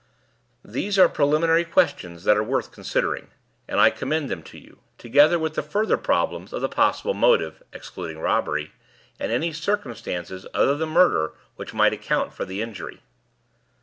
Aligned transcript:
These 0.65 0.97
are 0.97 1.07
preliminary 1.07 1.63
questions 1.63 2.23
that 2.23 2.35
are 2.35 2.41
worth 2.41 2.71
considering, 2.71 3.27
and 3.67 3.79
I 3.79 3.91
commend 3.91 4.31
them 4.31 4.41
to 4.45 4.57
you, 4.57 4.79
together 4.97 5.37
with 5.37 5.53
the 5.53 5.61
further 5.61 5.95
problems 5.95 6.53
of 6.53 6.61
the 6.61 6.67
possible 6.69 7.13
motive 7.13 7.61
excluding 7.71 8.17
robbery 8.17 8.71
and 9.19 9.31
any 9.31 9.53
circumstances 9.53 10.47
other 10.55 10.75
than 10.75 10.89
murder 10.89 11.33
which 11.55 11.75
might 11.75 11.93
account 11.93 12.33
for 12.33 12.45
the 12.45 12.63
injury." 12.63 13.01